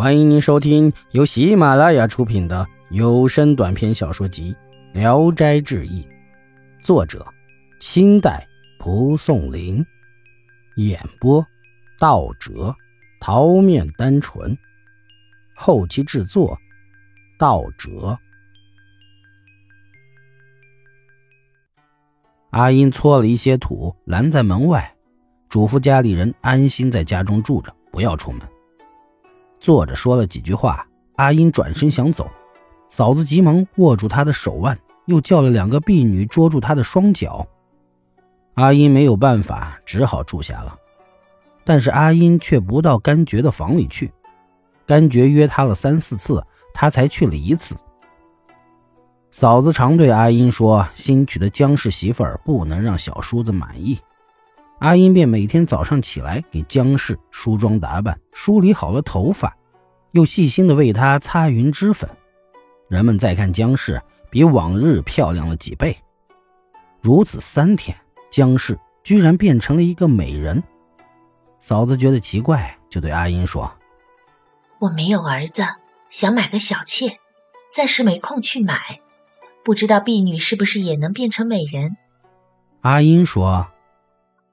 [0.00, 4.56] 欢迎您收听由喜马拉雅出品的有声短篇小说集
[4.98, 6.02] 《聊斋志异》，
[6.82, 7.22] 作者：
[7.80, 8.48] 清代
[8.78, 9.84] 蒲松龄，
[10.76, 11.46] 演播：
[11.98, 12.74] 道哲、
[13.20, 14.56] 桃面单纯，
[15.54, 16.58] 后期制作：
[17.38, 18.18] 道哲。
[22.52, 24.94] 阿英搓了一些土，拦在门外，
[25.50, 28.40] 嘱咐家里人安心在家中住着，不要出门。
[29.60, 30.84] 坐着说了几句话，
[31.16, 32.28] 阿英转身想走，
[32.88, 37.46] 嫂子急忙握住他的手腕，又叫了两个婢女捉住他的双脚。
[38.54, 40.74] 阿英没有办法，只好住下了。
[41.62, 44.10] 但是阿英却不到甘觉的房里去，
[44.86, 46.42] 甘觉约他了三四次，
[46.74, 47.76] 他才去了一次。
[49.30, 53.96] 嫂子常对阿英说：“新娶的江氏媳妇儿不能让小叔子满意。”
[54.80, 59.54] 阿英便每天早上起来给江氏梳妆打扮，梳理好了头发，
[60.12, 62.08] 又细心的为她擦云脂粉。
[62.88, 65.94] 人们再看江氏，比往日漂亮了几倍。
[67.02, 67.94] 如此三天，
[68.30, 70.62] 江氏居然变成了一个美人。
[71.60, 73.70] 嫂子觉得奇怪，就对阿英说
[74.80, 75.62] ：“我没有儿子，
[76.08, 77.18] 想买个小妾，
[77.70, 79.00] 暂时没空去买，
[79.62, 81.98] 不知道婢女是不是也能变成美人？”
[82.80, 83.69] 阿英说。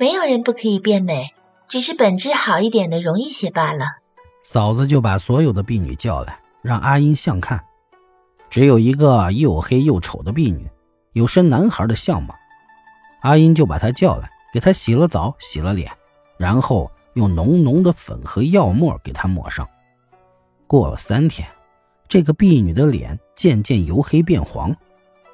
[0.00, 1.34] 没有人不可以变美，
[1.66, 3.84] 只是本质好一点的容易些罢了。
[4.44, 7.64] 嫂子就把所有的婢女叫来，让阿英相看。
[8.48, 10.70] 只有一个又黑又丑的婢女，
[11.14, 12.32] 有生男孩的相貌。
[13.22, 15.90] 阿英就把她叫来，给她洗了澡，洗了脸，
[16.36, 19.68] 然后用浓浓的粉和药沫给她抹上。
[20.68, 21.48] 过了三天，
[22.06, 24.72] 这个婢女的脸渐渐由黑变黄。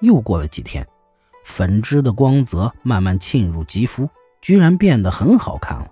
[0.01, 0.87] 又过了几天，
[1.45, 4.09] 粉脂的光泽慢慢沁入肌肤。
[4.45, 5.91] 居然变得很好看了。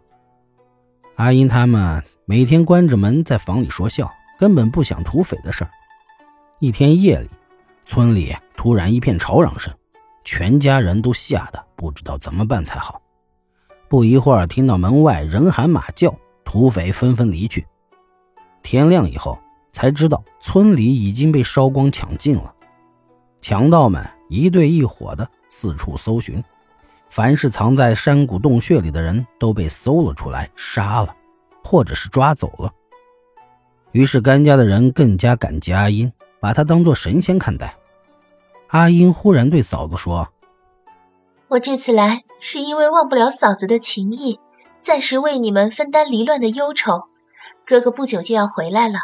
[1.16, 5.70] 阿英他们每天关着门在房里说笑，根本不想土匪的事儿。
[6.58, 7.30] 一天夜里，
[7.86, 9.72] 村里突然一片吵嚷声，
[10.22, 13.00] 全家人都吓得不知道怎么办才好。
[13.88, 17.66] 不一会儿，听到门外人喊马叫，土匪纷纷离去。
[18.62, 19.38] 天亮以后，
[19.72, 22.54] 才知道村里已经被烧光抢尽了。
[23.40, 26.44] 强盗们一队一伙的四处搜寻。
[27.14, 31.14] 凡是藏在山谷洞穴里的人都被搜了出来，杀了，
[31.62, 32.72] 或者是抓走了。
[33.90, 37.76] 于是甘家的人更加感激阿英，把她当做神仙看待。
[38.68, 40.30] 阿英忽然对嫂子说
[41.48, 44.40] ：“我这次来是因为忘不了嫂子的情谊，
[44.80, 47.02] 暂时为你们分担离乱的忧愁。
[47.66, 49.00] 哥哥不久就要回来了，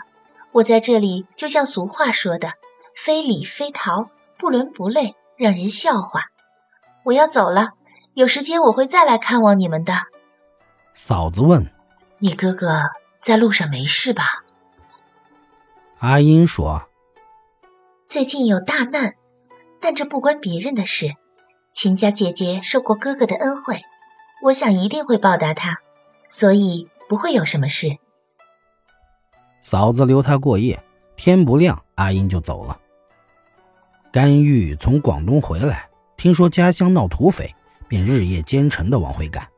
[0.52, 2.54] 我在这里就像俗话说的
[2.96, 4.08] ‘非礼非逃，
[4.38, 6.22] 不伦不类’，让人笑话。
[7.04, 7.72] 我要走了。”
[8.18, 9.94] 有时间我会再来看望你们的。
[10.92, 11.70] 嫂子问
[12.18, 12.90] ：“你哥哥
[13.22, 14.24] 在路上没事吧？”
[16.00, 16.88] 阿英说
[18.06, 19.14] ：“最近有大难，
[19.80, 21.14] 但这不关别人的事。
[21.70, 23.84] 秦家姐姐受过哥哥的恩惠，
[24.42, 25.78] 我想一定会报答他，
[26.28, 27.98] 所以不会有什么事。”
[29.62, 30.82] 嫂子留他过夜，
[31.14, 32.80] 天不亮，阿英就走了。
[34.10, 37.54] 甘玉从广东回来，听说家乡闹土匪。
[37.88, 39.48] 便日夜兼程的往回赶，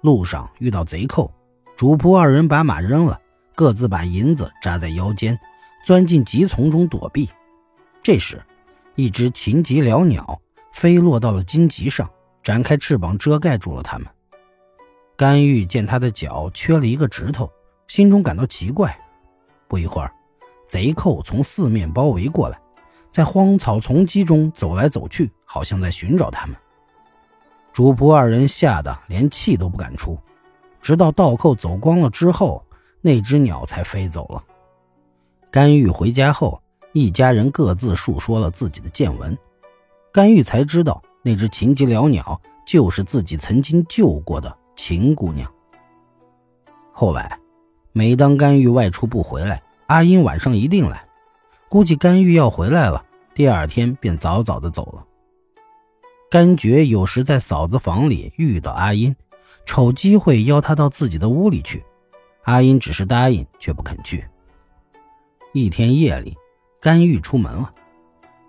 [0.00, 1.32] 路上遇到贼寇，
[1.76, 3.18] 主仆二人把马扔了，
[3.54, 5.38] 各自把银子扎在腰间，
[5.86, 7.30] 钻进棘丛中躲避。
[8.02, 8.42] 这时，
[8.96, 10.38] 一只秦棘鸟鸟
[10.72, 12.10] 飞落到了荆棘上，
[12.42, 14.08] 展开翅膀遮盖住了他们。
[15.16, 17.48] 甘玉见他的脚缺了一个指头，
[17.86, 18.98] 心中感到奇怪。
[19.68, 20.12] 不一会儿，
[20.66, 22.60] 贼寇从四面包围过来，
[23.12, 26.56] 在荒草丛基中走来走去，好像在寻找他们。
[27.74, 30.16] 主仆二人吓得连气都不敢出，
[30.80, 32.64] 直到倒扣走光了之后，
[33.00, 34.40] 那只鸟才飞走了。
[35.50, 36.62] 甘玉回家后，
[36.92, 39.36] 一家人各自述说了自己的见闻，
[40.12, 45.50] 甘玉才知道那只秦吉辽鸟就是自己曾经救过的秦姑娘。
[46.92, 47.36] 后来，
[47.90, 51.04] 每当甘玉外出不回来，阿英晚上一定来，
[51.68, 53.04] 估计甘玉要回来了，
[53.34, 55.04] 第二天便早早的走了。
[56.34, 59.14] 甘觉有时在嫂子房里遇到阿英，
[59.66, 61.84] 瞅机会邀她到自己的屋里去。
[62.42, 64.26] 阿英只是答应，却不肯去。
[65.52, 66.36] 一天夜里，
[66.80, 67.72] 甘玉出门了。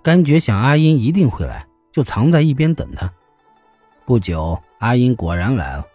[0.01, 3.13] 甘觉想阿英一定会来，就藏在一边等她。
[4.03, 5.85] 不久，阿英果然来了。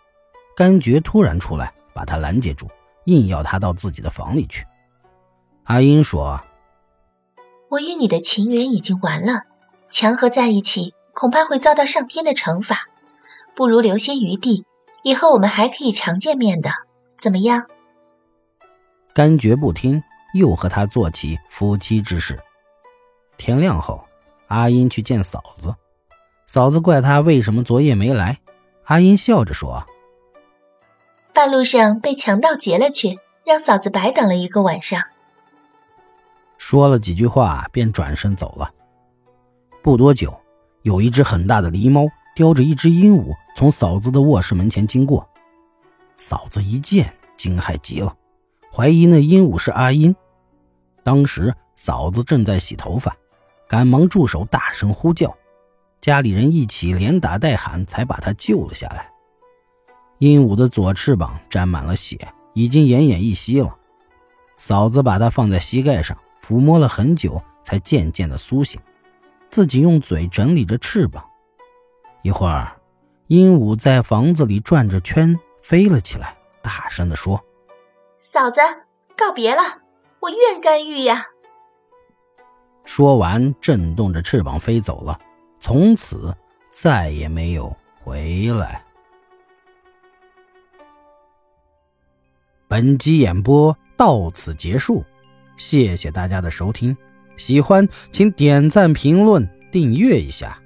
[0.54, 2.68] 甘觉突然出来，把他拦截住，
[3.06, 4.64] 硬要他到自己的房里去。
[5.64, 6.40] 阿英说
[7.68, 9.46] ：“我与你的情缘已经完了，
[9.88, 12.88] 强合在一起。”恐怕会遭到上天的惩罚，
[13.54, 14.64] 不如留些余地，
[15.02, 16.70] 以后我们还可以常见面的，
[17.18, 17.66] 怎么样？
[19.12, 20.02] 甘觉不听，
[20.32, 22.40] 又和他做起夫妻之事。
[23.36, 24.02] 天亮后，
[24.46, 25.74] 阿英去见嫂子，
[26.46, 28.38] 嫂子怪他为什么昨夜没来。
[28.84, 29.84] 阿英笑着说
[31.34, 35.02] ：“半路上被强盗劫了去，让嫂子白等了一个晚上。”
[36.56, 38.72] 说了几句话，便转身走了。
[39.82, 40.40] 不多久，
[40.82, 45.28] 有一只很大的狸猫叼着一只鹦鹉从嫂子的卧室门前经过，
[46.16, 48.16] 嫂子一见，惊骇极了。
[48.72, 50.14] 怀疑那鹦鹉是阿英，
[51.02, 53.14] 当时嫂子正在洗头发，
[53.68, 55.36] 赶忙住手，大声呼叫，
[56.00, 59.10] 家里人一起连打带喊，才把她救了下来。
[60.18, 62.16] 鹦鹉的左翅膀沾满了血，
[62.54, 63.76] 已经奄奄一息了。
[64.56, 68.80] 嫂子把它放在膝盖上，抚摸了很久，才渐渐的苏醒，
[69.50, 71.24] 自己用嘴整理着翅膀。
[72.22, 72.80] 一会儿，
[73.26, 77.42] 鹦鹉在房子里转着圈飞了起来，大声的说。
[78.18, 78.60] 嫂子，
[79.16, 79.62] 告别了，
[80.20, 81.26] 我愿干预呀！
[82.84, 85.18] 说完，震动着翅膀飞走了，
[85.58, 86.34] 从此
[86.70, 88.84] 再也没有回来。
[92.68, 95.04] 本集演播到此结束，
[95.56, 96.96] 谢谢大家的收听，
[97.40, 100.58] 喜欢请点赞、评论、订阅一下。